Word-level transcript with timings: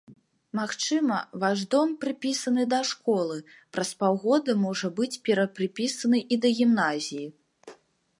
Магчыма, 0.59 1.17
ваш 1.41 1.59
дом, 1.73 1.91
прыпісаны 2.05 2.63
да 2.73 2.79
школы, 2.91 3.37
праз 3.77 3.89
паўгода 4.01 4.55
можа 4.65 4.87
быць 5.01 5.21
перапрыпісаны 5.29 6.19
і 6.37 6.41
да 6.47 6.53
гімназіі. 6.61 7.27